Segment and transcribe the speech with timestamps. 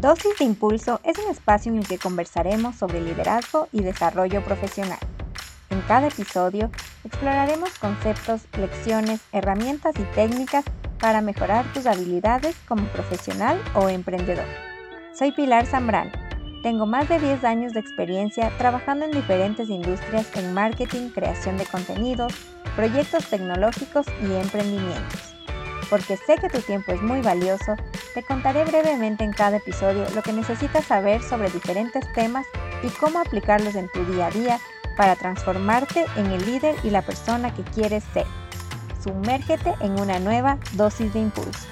[0.00, 4.98] Dosis de Impulso es un espacio en el que conversaremos sobre liderazgo y desarrollo profesional.
[5.70, 6.70] En cada episodio
[7.02, 10.66] exploraremos conceptos, lecciones, herramientas y técnicas
[11.00, 14.44] para mejorar tus habilidades como profesional o emprendedor.
[15.14, 16.12] Soy Pilar Zambrano.
[16.62, 21.64] Tengo más de 10 años de experiencia trabajando en diferentes industrias en marketing, creación de
[21.64, 22.34] contenidos,
[22.76, 25.34] proyectos tecnológicos y emprendimientos.
[25.88, 27.76] Porque sé que tu tiempo es muy valioso,
[28.16, 32.46] te contaré brevemente en cada episodio lo que necesitas saber sobre diferentes temas
[32.82, 34.58] y cómo aplicarlos en tu día a día
[34.96, 38.24] para transformarte en el líder y la persona que quieres ser.
[39.04, 41.68] Sumérgete en una nueva dosis de impulso.